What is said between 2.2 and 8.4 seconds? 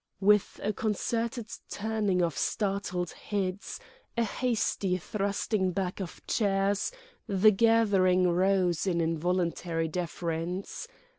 of startled heads, a hasty thrusting back of chairs, the gathering